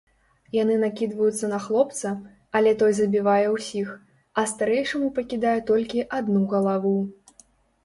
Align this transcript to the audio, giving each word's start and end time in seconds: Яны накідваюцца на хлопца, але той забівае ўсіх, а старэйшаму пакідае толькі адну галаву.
Яны 0.55 0.77
накідваюцца 0.83 1.49
на 1.51 1.59
хлопца, 1.65 2.13
але 2.61 2.73
той 2.79 2.91
забівае 3.01 3.45
ўсіх, 3.57 3.93
а 4.41 4.47
старэйшаму 4.55 5.13
пакідае 5.21 5.55
толькі 5.71 6.05
адну 6.21 6.41
галаву. 6.57 6.99